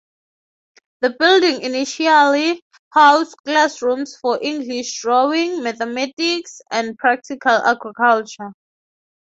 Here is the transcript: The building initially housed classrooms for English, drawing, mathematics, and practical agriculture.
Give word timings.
The 1.01 1.11
building 1.11 1.61
initially 1.61 2.63
housed 2.91 3.37
classrooms 3.45 4.17
for 4.19 4.39
English, 4.41 4.99
drawing, 4.99 5.61
mathematics, 5.61 6.59
and 6.71 6.97
practical 6.97 7.51
agriculture. 7.57 8.53